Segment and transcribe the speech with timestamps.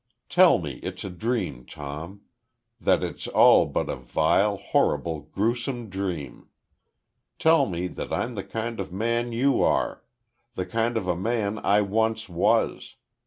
[0.29, 2.21] Tell me it's a dream, Tom
[2.79, 6.47] that it's all but a vile, horrible, grewsome dream!
[7.37, 10.03] Tell me that I'm the kind of a man you are!
[10.55, 12.95] the kind of a man I once was!